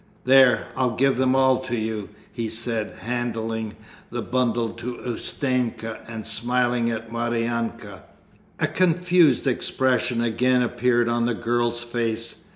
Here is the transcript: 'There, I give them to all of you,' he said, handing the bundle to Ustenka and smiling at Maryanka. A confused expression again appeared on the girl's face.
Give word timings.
'There, 0.23 0.65
I 0.75 0.95
give 0.95 1.17
them 1.17 1.33
to 1.33 1.37
all 1.37 1.61
of 1.61 1.69
you,' 1.69 2.09
he 2.33 2.49
said, 2.49 3.01
handing 3.01 3.75
the 4.09 4.23
bundle 4.23 4.69
to 4.69 4.97
Ustenka 4.97 5.99
and 6.07 6.25
smiling 6.25 6.89
at 6.89 7.11
Maryanka. 7.11 8.01
A 8.59 8.65
confused 8.65 9.45
expression 9.45 10.23
again 10.23 10.63
appeared 10.63 11.07
on 11.07 11.27
the 11.27 11.35
girl's 11.35 11.81
face. 11.83 12.45